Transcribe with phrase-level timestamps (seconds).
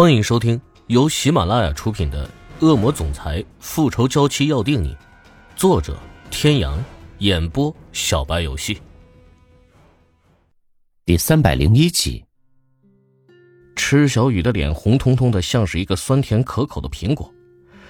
[0.00, 2.24] 欢迎收听由喜马拉雅出品的
[2.64, 4.94] 《恶魔总裁复仇娇妻要定你》，
[5.56, 5.98] 作者：
[6.30, 6.80] 天阳，
[7.18, 8.80] 演播：小白游戏。
[11.04, 12.24] 第三百零一集。
[13.74, 17.28] 池小雨的脸红彤彤的，像是一个酸甜可口的苹果，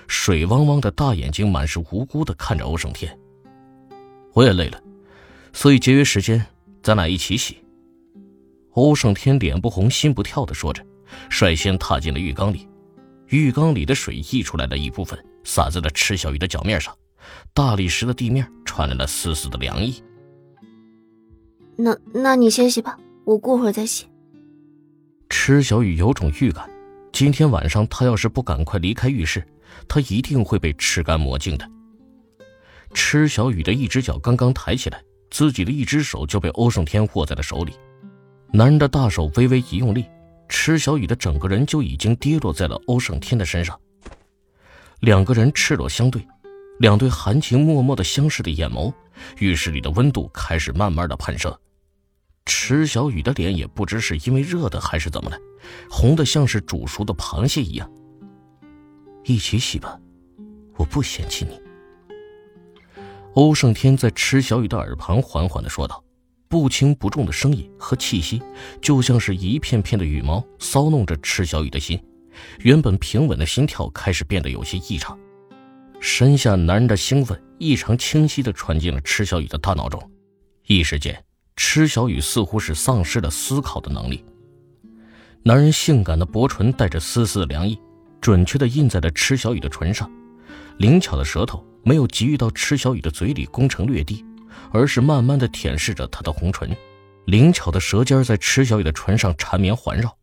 [0.06, 3.14] 水汪汪的大眼睛满是无辜的看着欧胜天。
[4.32, 4.82] 我也累了，
[5.52, 6.42] 所以节约时间，
[6.82, 7.58] 咱俩一起洗。
[8.70, 10.82] 欧胜天脸不红心不跳的说着。
[11.28, 12.68] 率先踏进了浴缸里，
[13.28, 16.96] 浴缸里的水溢出来的一部分洒在了池小雨的脚面上，
[17.52, 20.02] 大理石的地面传来了丝丝的凉意。
[21.76, 24.06] 那那你先洗吧，我过会儿再洗。
[25.28, 26.68] 池小雨有种预感，
[27.12, 29.46] 今天晚上他要是不赶快离开浴室，
[29.86, 31.70] 他一定会被吃干抹净的。
[32.94, 37.74] 池小雨的一只脚刚刚抬起来，自己的一只手就被欧胜天握在了手里，
[38.52, 40.06] 男人的大手微微一用力。
[40.48, 43.78] 池小雨的整个人就已经跌落在了欧胜天的身上。
[45.00, 46.26] 两个人赤裸相对，
[46.78, 48.92] 两对含情脉脉的相视的眼眸，
[49.38, 51.54] 浴室里的温度开始慢慢的攀升。
[52.46, 55.36] 池小雨的脸也不知是因为热的还是怎么了，
[55.90, 57.90] 红的像是煮熟的螃蟹一样。
[59.24, 60.00] 一起洗吧，
[60.76, 61.60] 我不嫌弃你。
[63.34, 66.02] 欧胜天在池小雨的耳旁缓缓的说道。
[66.48, 68.42] 不轻不重的声音和气息，
[68.80, 72.02] 就像是一片片的羽毛，骚弄着池小雨的心。
[72.60, 75.18] 原本平稳的心跳开始变得有些异常。
[76.00, 80.00] 身下男人的兴奋异常清晰地传进了池小雨的大脑中。
[80.66, 81.22] 一时间，
[81.56, 84.24] 池小雨似乎是丧失了思考的能力。
[85.42, 87.78] 男人性感的薄唇带着丝丝的凉意，
[88.20, 90.10] 准确地印在了池小雨的唇上。
[90.78, 94.24] 灵巧的舌头没有急于到池小雨的嘴里攻城略地。
[94.70, 96.76] 而是慢慢的舔舐着她的红唇，
[97.26, 100.14] 灵巧的舌尖在池小雨的唇上缠绵环绕，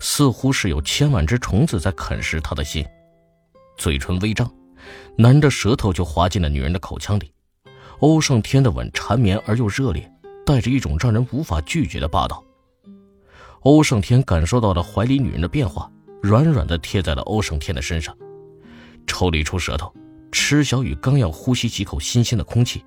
[0.00, 2.84] 似乎是有千万只虫子在啃食她的心。
[3.76, 4.52] 嘴唇微张，
[5.16, 7.32] 男人的舌头就滑进了女人的口腔里。
[8.00, 10.10] 欧胜天的吻缠绵而又热烈，
[10.44, 12.42] 带着一种让人无法拒绝的霸道。
[13.60, 15.88] 欧胜天感受到了怀里女人的变化，
[16.20, 18.16] 软软的贴在了欧胜天的身上，
[19.06, 19.92] 抽离出舌头。
[20.32, 22.84] 池小雨刚要呼吸几口新鲜的空气。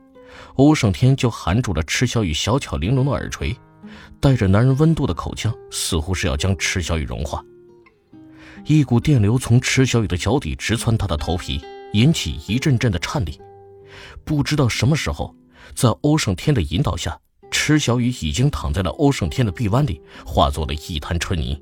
[0.55, 3.55] 欧胜天就含住了池小雨小巧玲珑的耳垂，
[4.19, 7.43] 带着男人温度的口腔，似乎是要将池小雨融化。
[8.65, 11.61] 一股电流从池小雨的脚底直窜他的头皮，
[11.93, 13.39] 引起一阵阵的颤栗。
[14.23, 15.35] 不知道什么时候，
[15.73, 17.19] 在欧胜天的引导下，
[17.51, 21.61] 池小雨已经躺在了欧胜天的臂弯里，化作了一滩春泥。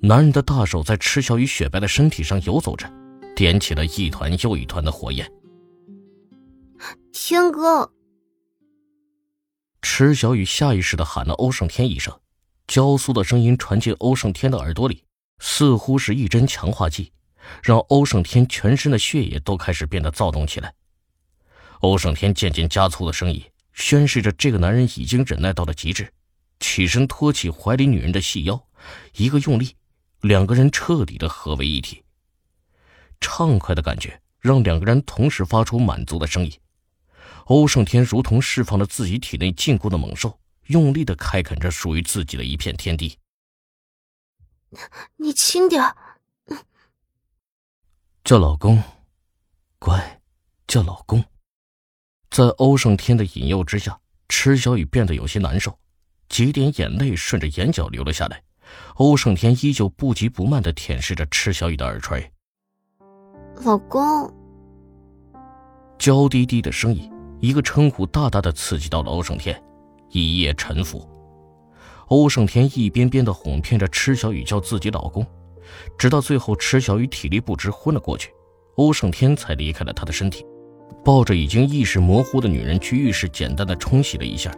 [0.00, 2.88] 男人的大手在池小雨雪白的身体上游走着，
[3.34, 5.30] 点起了一团又一团的火焰。
[7.12, 7.92] 天哥，
[9.82, 12.18] 池小雨下意识的喊了欧胜天一声，
[12.66, 15.04] 娇苏的声音传进欧胜天的耳朵里，
[15.38, 17.12] 似乎是一针强化剂，
[17.62, 20.74] 让欧胜天全身的血液都开始变得躁动起来。
[21.80, 26.12] 欧胜天渐渐加粗的声音，宣示着这个男人已经忍耐到了极致，
[26.60, 28.60] 起身托起怀里女人的细腰，
[29.14, 29.76] 一个用力，
[30.20, 32.02] 两个人彻底的合为一体。
[33.20, 36.52] 畅快的感觉让两个人同时发出满足的声音。
[37.48, 43.18] 欧胜天如同释放了自己体内禁锢的猛兽，用力的开垦着属于自己的一片天地。
[45.16, 45.82] 你轻点
[48.22, 48.82] 叫老公，
[49.78, 50.20] 乖，
[50.66, 51.24] 叫老公。
[52.28, 53.98] 在欧胜天的引诱之下，
[54.28, 55.78] 池小雨变得有些难受，
[56.28, 58.42] 几点眼泪顺着眼角流了下来。
[58.96, 62.30] 欧胜天依旧不急不慢的舔舐着池小雨的耳垂。
[63.64, 64.30] 老公，
[65.98, 67.10] 娇滴滴的声音。
[67.40, 69.60] 一个称呼大大的刺激到了欧胜天，
[70.10, 71.08] 一夜沉浮。
[72.08, 75.24] 欧胜天一遍遍的哄骗着池小雨叫自己老公，
[75.96, 78.32] 直到最后池小雨体力不支昏了过去，
[78.76, 80.44] 欧胜天才离开了他的身体，
[81.04, 84.52] 抱着已经意识模糊的女人去浴室简单的冲洗了一下。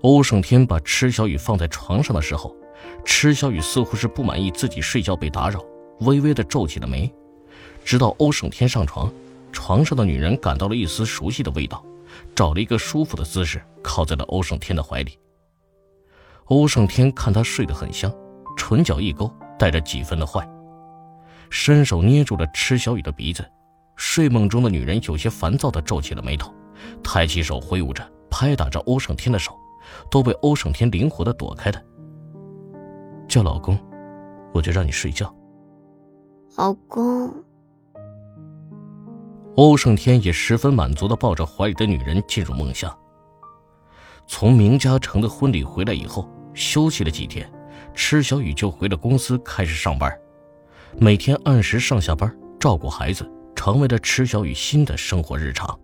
[0.00, 2.56] 欧胜天把池小雨放在床上的时候，
[3.04, 5.62] 池小雨似乎是不满意自己睡觉被打扰，
[6.00, 7.12] 微微的皱起了眉，
[7.84, 9.12] 直到欧胜天上床。
[9.52, 11.84] 床上的女人感到了一丝熟悉的味道，
[12.34, 15.18] 找了一个舒服的姿势，靠在了欧胜天的怀里。
[16.46, 18.12] 欧胜天看她睡得很香，
[18.56, 20.48] 唇角一勾，带着几分的坏，
[21.48, 23.44] 伸手捏住了池小雨的鼻子。
[23.96, 26.52] 睡梦中的女人有些烦躁地皱起了眉头，
[27.02, 29.52] 抬起手挥舞着，拍打着欧胜天的手，
[30.10, 31.84] 都被欧胜天灵活地躲开的。
[33.28, 33.78] 叫老公，
[34.54, 35.32] 我就让你睡觉。
[36.56, 37.44] 老公。
[39.56, 42.94] 欧胜天也十分满足的抱着怀里的女人进入梦乡。
[44.26, 47.50] 从明嘉诚的婚礼回来以后，休息了几天，
[47.94, 50.16] 池小雨就回了公司开始上班，
[50.98, 55.78] 每天按时上下班，照顾孩子，成为了池小雨新的生活日常。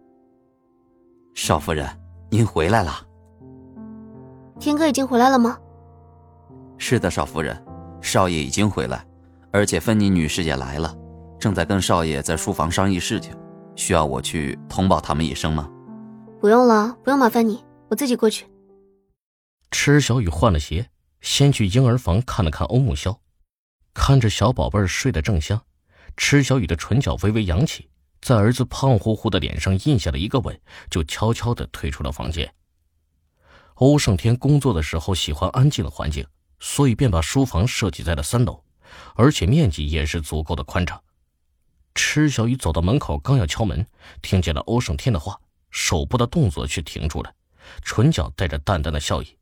[1.35, 1.87] 少夫人，
[2.31, 2.93] 您回来了。
[4.59, 5.59] 天哥已经回来了吗？
[6.79, 7.61] 是的，少夫人，
[8.01, 9.05] 少爷已经回来，
[9.51, 10.97] 而且芬妮女士也来了，
[11.39, 13.37] 正在跟少爷在书房商议事情，
[13.77, 15.71] 需要我去通报他们一声吗？
[16.41, 18.47] 不用了，不用麻烦你，我自己过去。
[19.71, 20.89] 池小雨换了鞋，
[21.21, 23.21] 先去婴儿房看了看欧木萧，
[23.95, 25.63] 看着小宝贝睡得正香，
[26.17, 27.89] 池小雨的唇角微微扬起，
[28.21, 30.59] 在儿子胖乎乎的脸上印下了一个吻，
[30.91, 32.51] 就悄悄地退出了房间。
[33.75, 36.27] 欧胜天工作的时候喜欢安静的环境，
[36.61, 38.63] 所以便把书房设计在了三楼，
[39.15, 40.99] 而且面积也是足够的宽敞。
[41.97, 43.85] 池小雨走到门口，刚要敲门，
[44.21, 45.41] 听见了欧胜天的话，
[45.71, 47.35] 手部的动作却停住了，
[47.83, 49.37] 唇角带着淡淡的笑意。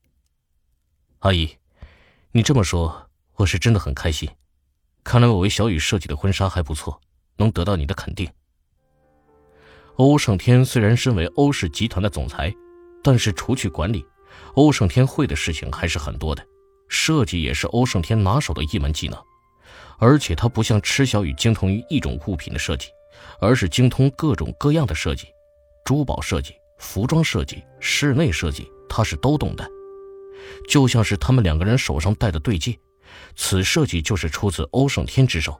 [1.19, 1.59] 阿姨，
[2.31, 4.31] 你这么说，我是真的很开心。
[5.03, 6.99] 看来我为小雨设计的婚纱还不错，
[7.37, 8.31] 能得到你的肯定。
[9.97, 12.55] 欧胜天虽然身为欧氏集团的总裁，
[13.03, 14.07] 但是除去管理，
[14.55, 16.47] 欧胜天会的事情还是很多的。
[16.89, 19.21] 设计也是欧胜天拿手的一门技能，
[19.99, 22.89] 而且他不像池小雨精通于一种物品的设计，
[23.41, 25.29] 而是精通各种各样的设计，
[25.85, 29.69] 珠宝设计、服装设计、室内设计，他是都懂的。
[30.69, 32.79] 就像是他们两个人手上戴的对戒，
[33.35, 35.59] 此设计就是出自欧胜天之手。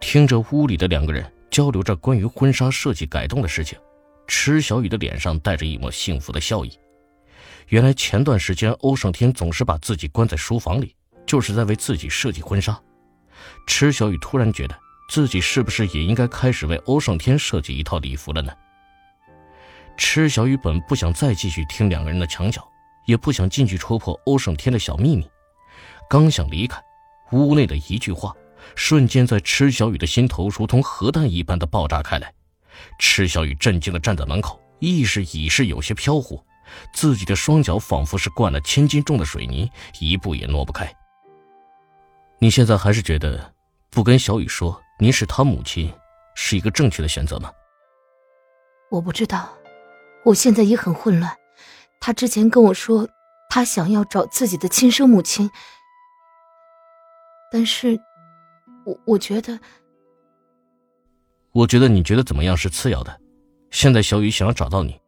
[0.00, 3.78] 听着屋里的两个人交流着关于婚纱设计改动的事情，
[4.26, 6.72] 池小雨的脸上带着一抹幸福的笑意。
[7.68, 10.94] 原来前段时间欧胜天总是把自己关在书房里，
[11.26, 12.78] 就是在为自己设计婚纱。
[13.66, 14.78] 池小雨突然觉得
[15.08, 18.52] 自己是不是也应该开始为欧胜天设计一套礼服了呢？
[19.96, 22.66] 池小雨本不想再继续听两个人的墙角。
[23.06, 25.28] 也不想进去戳破欧胜天的小秘密，
[26.08, 26.82] 刚想离开，
[27.32, 28.34] 屋内的一句话，
[28.74, 32.32] 瞬间在池小雨的心头如同核弹一般的爆炸开来。
[32.98, 36.42] 池小雨震惊的站在门口，意识已是有些飘忽，
[36.94, 39.70] 自己的双脚仿佛是灌了千斤重的水泥，
[40.00, 40.90] 一步也挪不开。
[42.38, 43.52] 你现在还是觉得
[43.90, 45.92] 不跟小雨说您是他母亲，
[46.34, 47.50] 是一个正确的选择吗？
[48.90, 49.48] 我不知道，
[50.24, 51.34] 我现在也很混乱。
[52.00, 53.08] 他之前跟我说，
[53.48, 55.50] 他想要找自己的亲生母亲，
[57.50, 57.98] 但是，
[58.84, 59.58] 我我觉得，
[61.52, 63.20] 我觉得你觉得怎么样是次要的。
[63.70, 65.00] 现在小雨想要找到你，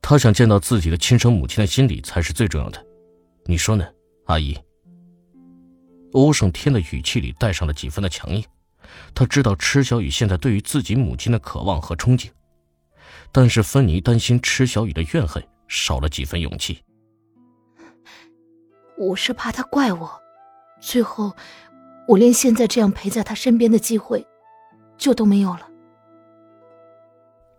[0.00, 2.82] 他想见到自己的亲生母亲的心理才是最重要的。
[3.46, 3.86] 你说呢，
[4.26, 4.56] 阿姨？
[6.14, 8.42] 欧胜天的语气里带上了几分的强硬，
[9.14, 12.30] 他知道池小雨现在对于自己母亲的渴望和憧憬，
[13.30, 15.40] 但是芬妮担心池小雨的怨恨。
[15.66, 16.84] 少了几分勇气，
[18.98, 20.20] 我是怕他怪我，
[20.78, 21.34] 最后
[22.06, 24.24] 我连现在这样陪在他身边的机会
[24.98, 25.66] 就都没有了。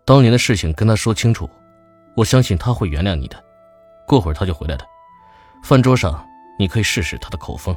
[0.04, 1.50] 当年的事情跟他说清楚，
[2.14, 3.44] 我相信他会原谅你的。
[4.06, 4.86] 过会儿他就回来的，
[5.64, 6.24] 饭桌上
[6.60, 7.76] 你可以试试他的口风。